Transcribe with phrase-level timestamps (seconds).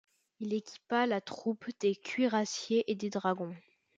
[0.39, 3.55] Il équipa la troupe des cuirassiers et des dragons.